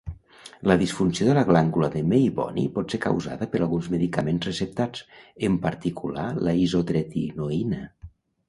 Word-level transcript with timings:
La 0.69 0.75
disfunció 0.81 1.25
de 1.27 1.35
la 1.37 1.43
glàndula 1.49 1.89
de 1.95 2.01
Meibomi 2.13 2.63
pot 2.79 2.95
ser 2.95 3.01
causada 3.05 3.49
per 3.53 3.61
alguns 3.67 3.91
medicaments 3.97 4.49
receptats, 4.51 5.05
en 5.51 5.61
particular 5.67 6.25
la 6.49 6.57
isotretinoïna. 6.67 7.85